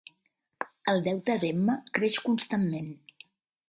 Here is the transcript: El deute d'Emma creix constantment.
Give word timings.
El 0.93 1.03
deute 1.09 1.37
d'Emma 1.45 1.79
creix 2.01 2.19
constantment. 2.29 2.95